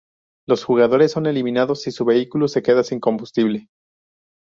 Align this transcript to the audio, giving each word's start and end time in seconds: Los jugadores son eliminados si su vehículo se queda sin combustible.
Los 0.47 0.63
jugadores 0.63 1.11
son 1.11 1.27
eliminados 1.27 1.83
si 1.83 1.91
su 1.91 2.05
vehículo 2.05 2.47
se 2.47 2.63
queda 2.63 2.83
sin 2.83 2.99
combustible. 2.99 3.69